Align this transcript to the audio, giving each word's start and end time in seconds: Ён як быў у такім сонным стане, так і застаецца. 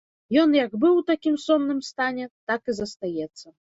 Ён 0.43 0.55
як 0.59 0.71
быў 0.83 0.93
у 1.01 1.03
такім 1.11 1.35
сонным 1.43 1.83
стане, 1.91 2.25
так 2.53 2.61
і 2.75 2.79
застаецца. 2.81 3.45